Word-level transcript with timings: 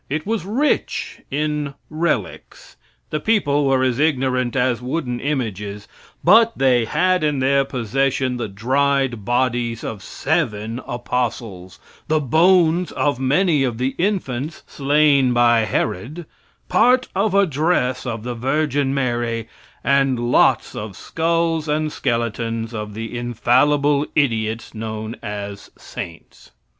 It 0.09 0.25
was 0.25 0.45
rich 0.47 1.21
in 1.29 1.75
relics. 1.87 2.75
The 3.11 3.19
people 3.19 3.65
were 3.67 3.83
as 3.83 3.99
ignorant 3.99 4.55
as 4.55 4.81
wooden 4.81 5.19
images, 5.19 5.87
but 6.23 6.57
they 6.57 6.85
had 6.85 7.23
in 7.23 7.37
their 7.37 7.63
possession 7.63 8.37
the 8.37 8.47
dried 8.47 9.23
bodies 9.25 9.83
of 9.83 10.01
seven 10.01 10.81
apostles 10.87 11.79
the 12.07 12.19
bones 12.19 12.91
of 12.93 13.19
many 13.19 13.63
of 13.63 13.77
the 13.77 13.93
infants 13.99 14.63
slain 14.65 15.33
by 15.33 15.65
Herod 15.65 16.25
part 16.67 17.07
of 17.15 17.35
a 17.35 17.45
dress 17.45 18.03
of 18.03 18.23
the 18.23 18.33
Virgin 18.33 18.95
Mary, 18.95 19.47
and 19.83 20.31
lots 20.31 20.75
of 20.75 20.97
skulls 20.97 21.67
and 21.69 21.91
skeletons 21.91 22.73
of 22.73 22.95
the 22.95 23.15
infallible 23.15 24.07
idiots 24.15 24.73
known 24.73 25.15
as 25.21 25.69
saints. 25.77 26.49